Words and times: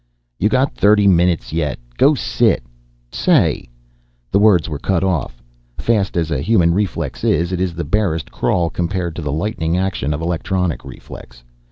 "You 0.39 0.49
got 0.49 0.73
thirty 0.73 1.05
minutes 1.05 1.53
yet, 1.53 1.77
go 1.95 2.15
sit 2.15 2.63
say...!" 3.11 3.69
The 4.31 4.39
words 4.39 4.67
were 4.67 4.79
cut 4.79 5.03
off. 5.03 5.43
Fast 5.77 6.17
as 6.17 6.31
a 6.31 6.41
human 6.41 6.73
reflex 6.73 7.23
is, 7.23 7.51
it 7.51 7.61
is 7.61 7.75
the 7.75 7.83
barest 7.83 8.31
crawl 8.31 8.71
compared 8.71 9.15
to 9.17 9.21
the 9.21 9.31
lightning 9.31 9.77
action 9.77 10.11
of 10.11 10.19
electronic 10.21 10.83
reflex. 10.83 11.43